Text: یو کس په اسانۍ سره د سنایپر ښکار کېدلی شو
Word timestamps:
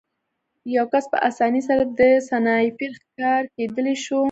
یو 0.75 0.85
کس 0.93 1.05
په 1.13 1.17
اسانۍ 1.29 1.61
سره 1.69 1.83
د 1.99 2.01
سنایپر 2.29 2.91
ښکار 3.01 3.43
کېدلی 3.55 3.95
شو 4.05 4.19